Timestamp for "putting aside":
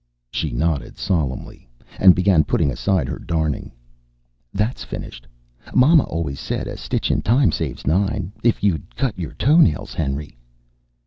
2.43-3.07